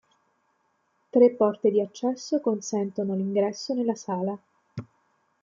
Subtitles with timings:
[1.11, 4.35] Tre porte di accesso consentono l'ingresso nella sala.